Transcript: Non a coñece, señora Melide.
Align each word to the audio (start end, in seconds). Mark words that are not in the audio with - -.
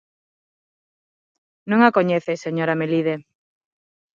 Non 1.69 1.79
a 1.87 1.89
coñece, 1.97 2.33
señora 2.45 2.77
Melide. 2.79 3.15